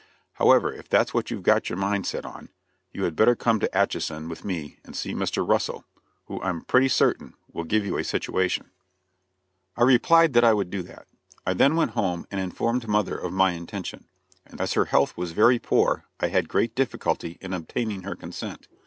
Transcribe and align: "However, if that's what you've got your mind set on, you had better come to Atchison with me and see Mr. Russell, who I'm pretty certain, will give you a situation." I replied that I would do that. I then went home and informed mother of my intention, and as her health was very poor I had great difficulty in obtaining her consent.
"However, 0.33 0.73
if 0.73 0.89
that's 0.89 1.13
what 1.13 1.29
you've 1.29 1.43
got 1.43 1.69
your 1.69 1.77
mind 1.77 2.07
set 2.07 2.25
on, 2.25 2.49
you 2.91 3.03
had 3.03 3.15
better 3.15 3.35
come 3.35 3.59
to 3.59 3.69
Atchison 3.77 4.29
with 4.29 4.43
me 4.43 4.79
and 4.83 4.95
see 4.95 5.13
Mr. 5.13 5.47
Russell, 5.47 5.85
who 6.25 6.41
I'm 6.41 6.63
pretty 6.65 6.87
certain, 6.87 7.35
will 7.53 7.65
give 7.65 7.85
you 7.85 7.99
a 7.99 8.03
situation." 8.03 8.71
I 9.77 9.83
replied 9.83 10.33
that 10.33 10.43
I 10.43 10.55
would 10.55 10.71
do 10.71 10.81
that. 10.81 11.05
I 11.45 11.53
then 11.53 11.75
went 11.75 11.91
home 11.91 12.25
and 12.31 12.41
informed 12.41 12.87
mother 12.87 13.15
of 13.15 13.31
my 13.31 13.51
intention, 13.51 14.05
and 14.43 14.59
as 14.59 14.73
her 14.73 14.85
health 14.85 15.15
was 15.17 15.33
very 15.33 15.59
poor 15.59 16.05
I 16.19 16.29
had 16.29 16.49
great 16.49 16.73
difficulty 16.73 17.37
in 17.39 17.53
obtaining 17.53 18.01
her 18.01 18.15
consent. 18.15 18.67